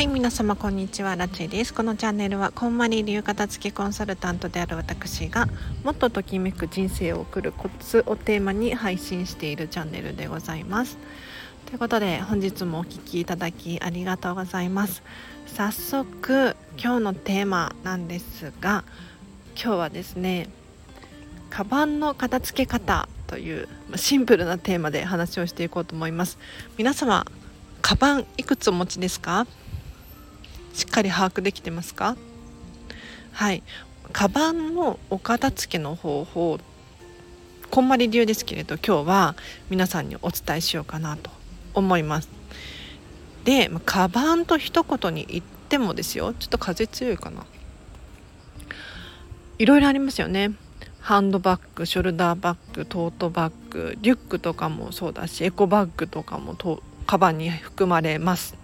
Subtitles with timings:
[0.00, 1.14] はい皆様こんにちは。
[1.14, 1.74] ラチェです。
[1.74, 5.46] このチャンネルはこんまり流片付けコンサルタントである私が
[5.84, 10.96] もっとときめく人生を送るコツをテーマに配信しているチャンネルでございます。
[11.66, 15.02] ということで本日もお聴きいただきありがとうございます。
[15.44, 18.84] 早速今日のテーマなんですが
[19.54, 20.48] 今日はですね
[21.50, 26.38] カバンの片付け方というシンプルなテーマで話をしていこうと思います。
[26.78, 27.26] 皆様
[27.82, 29.46] カバンいくつお持ちですか？
[30.72, 32.16] しっかり把握できてますか？
[33.32, 33.62] はい。
[34.12, 36.58] カバンのお片付けの方法
[37.70, 39.36] こんまり流ですけれど今日は
[39.68, 41.30] 皆さんにお伝えしようかなと
[41.74, 42.28] 思います。
[43.44, 46.34] でカバンと一言に言ってもですよ。
[46.34, 47.46] ちょっと風強いかな。
[49.58, 50.50] いろいろありますよね。
[50.98, 58.56] ハンドバッグショルダーバッグトートバッグリュックとかもそうだしエコバッグとかもとカバンに含まれます。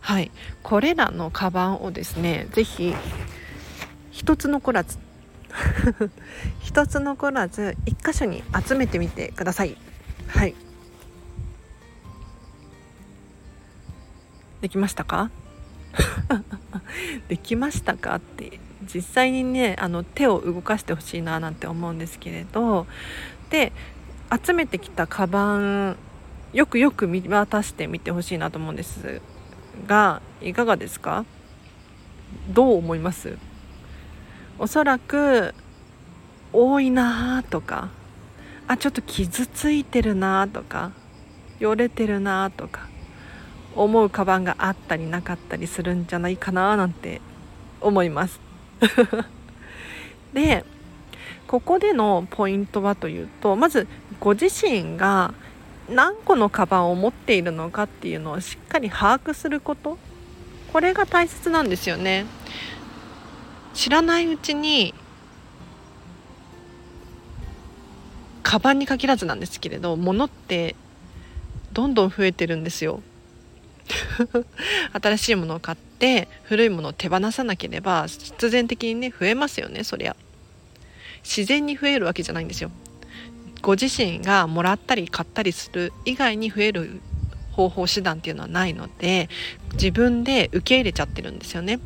[0.00, 0.30] はい。
[0.62, 2.94] これらのカバンをですね是非
[4.10, 4.98] 一つ残らず
[6.60, 9.76] 一つ残らず一箇所に集めてみてください。
[10.28, 10.54] はい。
[14.60, 15.30] できましたか？
[17.28, 18.60] できましたかって
[18.92, 22.86] 実際にねあの手を動かしてほしいななんて思うんですけれど。
[23.50, 23.72] で
[24.44, 25.96] 集めてきたカバン
[26.52, 29.20] よくよく見渡してみてほしいなと思うんです。
[29.86, 31.24] がいかがですか？
[32.48, 33.38] どう思います？
[34.58, 35.54] おそらく
[36.52, 37.88] 多いなとか
[38.66, 40.92] あちょっと傷ついてるなとか
[41.58, 42.88] よれてるなとか
[43.74, 47.20] 思うカバンがあったりなかったりするんじゃないかななんて
[47.80, 48.40] 思います。
[50.34, 50.64] で
[51.46, 53.88] ここでのポイントはというとまず
[54.20, 55.34] ご自身が
[55.90, 59.98] 何個のカバンを持っているのかっていうのをしっかり把握すること。
[60.72, 62.26] これが大切なんですよね。
[63.74, 64.94] 知らないうちに
[68.42, 70.74] カバンに限らずなんですけれど物って
[71.72, 73.02] どんどん増えてるんですよ。
[75.00, 80.16] 新しいものを買って古いものを手放さなければ必然的にね増えますよねそりゃ。
[81.22, 82.70] 自然に増えるわけじゃないんですよ。
[83.62, 87.00] ご自身がもらったり買ったりする以外に増える
[87.52, 89.28] 方法手段っていうのはないので
[89.74, 91.78] 自分で受け入れちゃってるんですよね。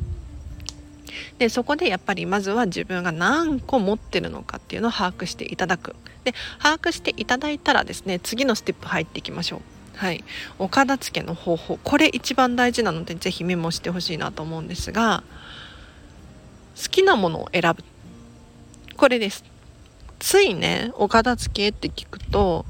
[1.39, 5.97] でそこでやっぱりまずは自分が何個持ってるのかっていうのを把握していただく。
[6.25, 9.61] で把握していただいたらですね次のステップ入っていきましょう。
[9.97, 10.25] はい。
[10.59, 11.79] お片付けの方法。
[11.83, 15.23] これ一番大事なので是非メモしてほしいなと思うんですが
[16.77, 17.85] 好きなものを選ぶ。
[18.97, 19.54] これです。
[20.25, 22.65] ついねお片付けって聞くと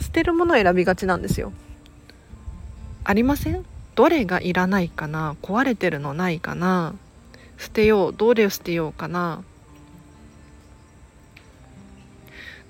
[0.00, 1.52] 捨てるもの選びがちなんですよ。
[3.04, 3.64] ありません？
[3.94, 5.36] どれがいらないかな？
[5.42, 6.94] 壊れてるのないかな？
[7.56, 8.12] 捨てよう。
[8.12, 9.44] どれを捨てようかな？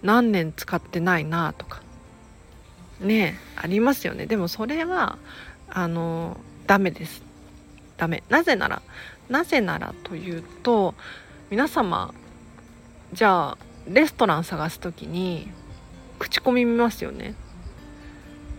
[0.02, 1.54] 何年使ってないな？
[1.56, 1.80] とか。
[3.00, 4.26] ねありますよね。
[4.26, 5.16] でもそれは
[5.70, 6.36] あの
[6.66, 7.22] ダメです。
[7.96, 8.22] ダメ。
[8.28, 8.82] なぜなら
[9.30, 10.94] なぜならというと
[11.48, 12.12] 皆様
[13.12, 13.58] じゃあ
[13.88, 15.50] レストラン探す時に
[16.18, 17.34] 口コミ見ますよね。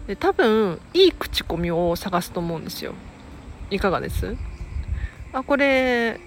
[0.07, 2.93] で多分いい口コミを探すと思うんですよ。
[3.69, 4.35] いかがです？
[5.33, 6.19] あこれ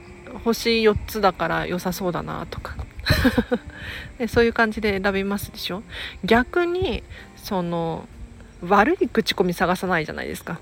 [0.44, 2.76] 星4つだから良さそうだなとか。
[4.18, 5.82] で そういう感じで選びますでしょ？
[6.24, 7.02] 逆に
[7.36, 8.06] その
[8.64, 10.60] 悪い口コミ探さないじゃないですか。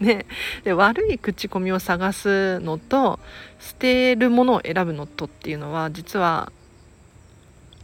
[0.00, 0.26] ね、
[0.64, 3.20] で悪い口コミを探すのと
[3.60, 6.52] 捨てるものを選ぶのとっていうのは実は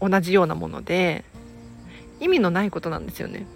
[0.01, 1.25] 同じようなもので
[2.21, 3.47] 意味のないことなんですよね。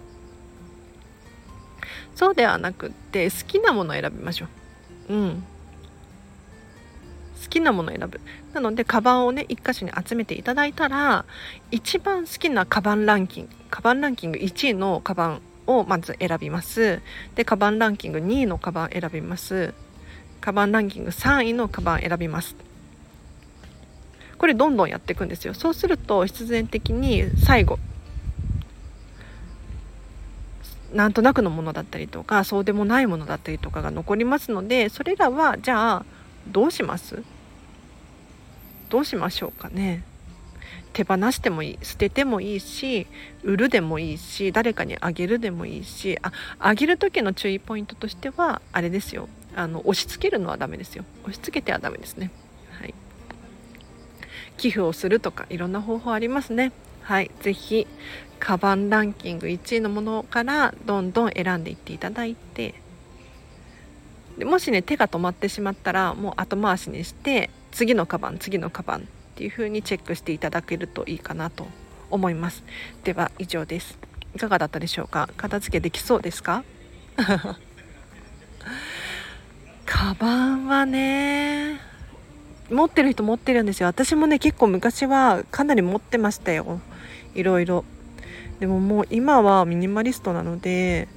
[2.15, 4.47] そうではなくって好きなものを選びましょ
[5.09, 5.13] う。
[5.13, 5.43] うん。
[7.43, 8.21] 好きなものを選ぶ。
[8.53, 11.25] なのでカバンをね一箇所に集めていただいたら
[11.71, 17.01] 一番好きなカバンランキングカバンランキング1位のカバンをまず選びます。
[17.35, 19.73] でカバンランキング2位のカバン選びます。
[20.41, 22.55] カバンランキング3位のカバン選びます。
[24.37, 25.53] これどんどんやっていくんですよ。
[25.53, 27.79] そうすると必然的に最後
[30.93, 36.05] なんとなくのものだったりとかそうでもないものだったりとかが残りますのでそれらはじゃあ
[36.47, 37.23] どうします？
[38.89, 40.03] どうしましょうかね？
[40.93, 43.07] 手放してもいい捨ててもいいし
[43.43, 49.27] 売るでもいいし誰かにあげるでもいいしああげる時の注意ポイントとしてはあれですよ。
[49.55, 51.05] あの押し付けるのはダメですよ。
[51.23, 52.31] 押し付けてはダメですね。
[52.79, 52.93] はい。
[54.57, 56.71] 寄付をするとかいろんな方法ありますね。
[57.01, 57.31] はい。
[57.41, 57.87] 是非
[58.39, 62.75] カバンランキング1位のものからどんどん選んでいっていただいて。
[64.37, 71.67] でもしね手が止まってしまったらもう後回しにして次のカバン次のカバンっていう風にチェックしていただけるといいかなと
[72.09, 72.63] 思います。
[73.03, 73.99] では以上です。
[74.33, 75.29] いかがだったでしょうか？
[75.35, 76.63] 片付けできそうですか？
[79.85, 81.81] カバンはね
[82.69, 83.87] 持ってる人持ってるんですよ。
[83.87, 86.79] 私もね結構昔はかなり持ってましたよ。
[87.33, 87.83] いろいろ。
[88.61, 91.09] でももう今はミニマリストなので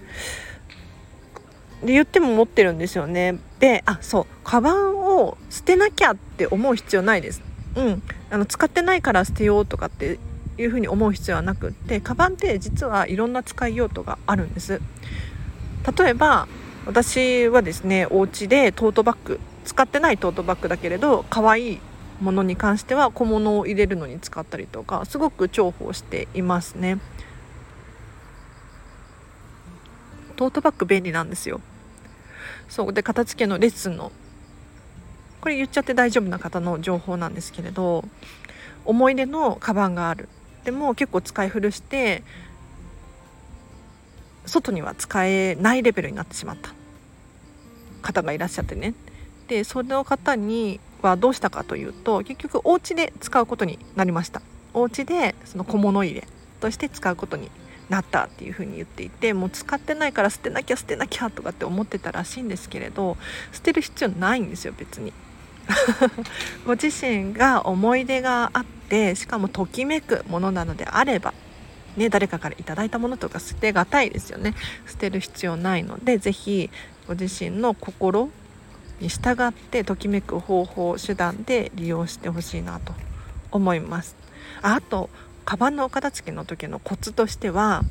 [1.84, 3.38] で言っても持ってるんですよね。
[3.60, 4.26] であそう。
[4.42, 7.42] カバンを捨てなきゃって思う必要ないです。
[7.76, 8.02] うん。
[8.30, 10.18] あの使ってないから捨てようとかって
[10.58, 14.80] いうふうに思う必要はなくってカバンって実はいろんな使い用途があるんです。
[15.98, 16.48] 例えば
[16.86, 21.80] 私はですねお家でトートバッグ使ってないトートバッグだけれど可愛い
[22.20, 26.98] ものに関しては小物を入れるのに使ったりとかすごく重宝していますね。
[30.36, 31.60] トートバッグ便利なんですよ。
[32.68, 32.92] そう。
[32.92, 34.12] で片付けのレッスンの
[35.48, 38.04] これ言っちゃって大丈夫な方の情報なんですけれど
[38.84, 40.28] 思い出のカバンがある。
[40.64, 42.22] でも結構使い古して
[44.44, 46.74] 外には使えないレベルになってしまった。
[48.02, 48.92] 方がいらっしゃってね。
[49.46, 54.42] でその方にはどうしたかというと結局お家で使うことになりました。
[54.74, 56.28] お家でその小物入れ
[56.60, 57.50] として使うことに
[57.88, 63.16] なったっていうふうに言っていてもう使ってないから捨てなきゃ捨てなきゃとかって思ってたらしいんですけれど
[63.50, 65.14] 捨てる必要ないんですよ別に。
[66.66, 71.34] ご自身が思い出があってしかもときめくものなのであれば
[71.98, 74.54] ね、誰かから頂いたものとか捨てがたいですよね。
[74.86, 76.70] 捨てる必要ないので是非
[77.08, 78.30] ご自身の心
[79.00, 82.94] に従ってときめく方法手段で利用してほしいなと
[83.50, 84.16] 思います。
[84.62, 85.10] あと
[85.44, 87.82] カバンのお片付けの時のコツとしては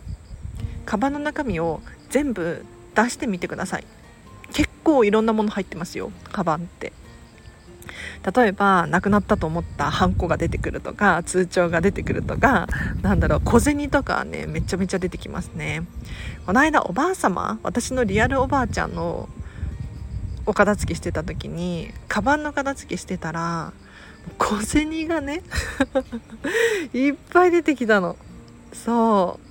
[0.85, 2.65] カバンの中身を全部
[2.95, 3.83] 出してみてください。
[4.53, 6.93] 結構いろんなもの入ってますよカバンって。
[8.35, 12.67] 例えば亡くなったと思ったハンコが出てくるとか通帳が出てくるとか
[13.01, 15.83] なんだろう小銭とかねめちゃめちゃ出てきますね。
[16.45, 19.29] この間おばあ様私のリアルおばあちゃんの
[20.45, 23.73] お片付けしてた時にカバンの片付けしてたら
[24.37, 25.43] 小銭がね
[26.93, 28.15] いっぱい出てきたの。
[28.73, 29.47] そう。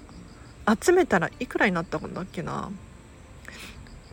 [0.83, 2.71] 集めたらいくらになったんだっけな。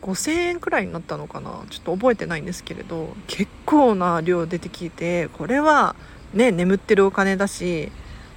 [0.04, 1.64] 5,000円くらいになったのかな？
[1.70, 5.96] ちょっと覚えてないんですけれど結構な量出てきてこれは
[6.34, 7.90] ね眠ってるお金だし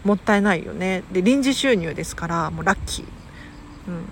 [0.06, 1.04] もったいないよね。
[1.12, 3.06] で臨時収入ですからもうラッキー、
[3.90, 4.06] うん、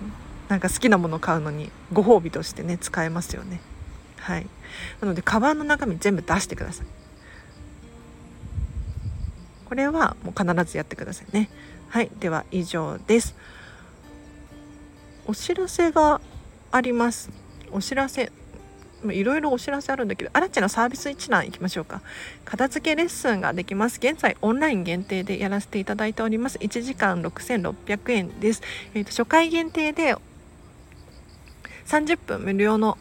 [0.48, 3.62] なんか好きなもの買うのにご褒美としてね使えますよね。
[4.18, 4.46] はい。
[5.00, 6.86] なのでカバンの中身全部出してください。
[9.64, 11.48] これはもう必ずやってくださいね。
[11.88, 12.10] はい。
[12.20, 13.34] では以上です。
[15.26, 16.20] お知らせが
[16.70, 17.30] あります。
[17.72, 18.32] お知らせ
[19.04, 22.00] いろいろお知らせあるんだけど、あらちのサービス一覧いきましょうか。
[22.44, 23.98] 片付けレッスンができます。
[23.98, 26.58] 現在オンライン限定でやらせていただいております。
[26.58, 28.62] 1時間6600円です。
[28.94, 30.16] えーと、初回限定で
[31.86, 32.98] 30分無料の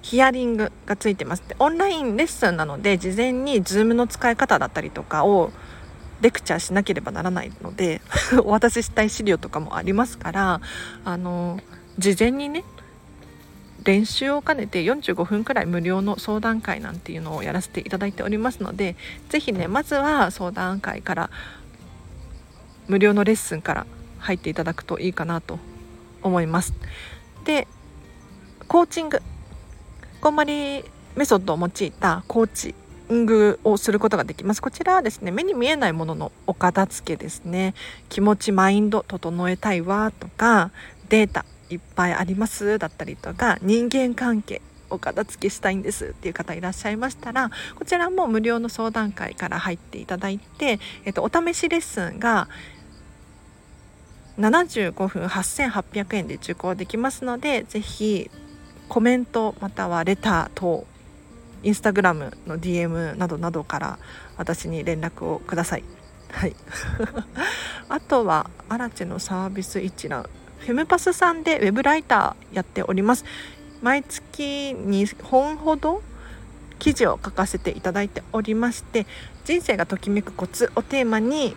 [0.00, 1.42] ヒアリングがついてます。
[1.46, 5.50] でオンラインレッスンなので、事前に Zoom の使い方だったりとかを
[6.20, 8.00] レクチャーしなければならないので、
[8.44, 10.60] お渡ししたい資料とかもありますから、
[11.04, 11.60] あの、
[11.98, 12.64] 事前にね、
[13.84, 18.96] 練習を兼ねて45分くらい無料の相談会なんていうのをやらせていただいておりますので
[19.28, 21.30] 是非ねまずは相談会から
[22.88, 23.86] 無料のレッスンから
[24.18, 25.58] 入っていただくといいかなと
[26.22, 26.74] 思います。
[27.44, 27.68] で
[28.66, 29.22] コーチング
[30.20, 32.74] こんまりメソッドを用いたコーチ
[33.10, 34.60] ングをすることができます。
[34.60, 37.74] こちらはですね目に見えないもののお片付けですね。
[38.08, 40.70] 気持ちマインド整えたいわとか
[41.08, 52.48] データいっぱいありますだったりとか人間関係お片付けしたいんですっていう方いらっしゃいましたらこちらも無料の相談会から入っていただいて、えっと、お試しレッスンが
[54.38, 58.30] 75分8800円で受講できますので是非
[58.88, 60.86] コメントまたはレター等
[61.62, 63.98] インスタグラムの DM などなどから
[64.36, 65.84] 私に連絡をください。
[66.30, 66.54] はい、
[67.88, 70.28] あとはアラチェのサービス一覧
[70.60, 73.24] フェムパスさんでウェブライターやっております。
[73.82, 76.02] 毎月2本ほど
[76.78, 79.06] 記事を書かせていただいておりまして
[79.44, 81.56] 人生がときめくコツをテーマに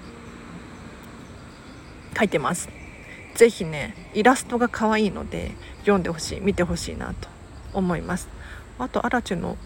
[2.17, 2.69] 書いてます。
[3.35, 7.27] 是非ねイラストが可愛いので読んでほしい見てほしいなと
[7.73, 8.27] 思います。
[8.77, 9.57] あとアラチェの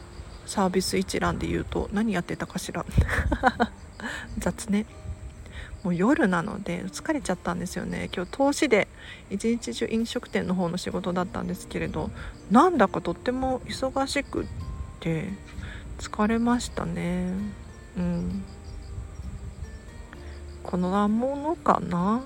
[0.46, 2.86] サービス一覧で言うと何やってたかしら。
[4.38, 4.86] 雑ね。
[5.86, 8.10] もう夜なので疲れちゃったんですよね。
[8.12, 8.88] 今日投資で
[9.30, 12.10] 一日中飲食店の方の仕事だったんですけれど
[12.50, 14.46] なんだかとっても忙しくっ
[15.00, 15.30] て
[16.00, 17.34] 疲れましたね。
[17.98, 18.44] うん。
[20.64, 22.24] このものかな？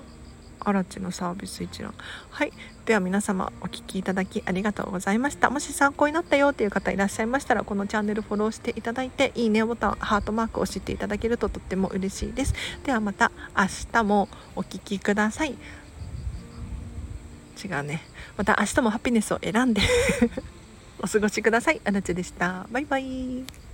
[0.60, 1.94] アラチのサービス一覧。
[2.30, 2.52] はい。
[2.84, 5.50] では皆様お聴きいただきありがとうございました。
[5.50, 12.54] もし参考になったよっていう方いらっしゃいましたらこのチャンネルフォローしていただいていいねボタンハートマークを押していただけるととっても嬉しいです。
[12.84, 15.56] ではまた明日もお聴きください。
[17.62, 18.02] 違うね。
[18.36, 19.82] また明日もハピネスを選んで
[21.02, 21.80] お過ごしください。
[21.84, 22.66] あなちでした。
[22.70, 23.69] バイバイ。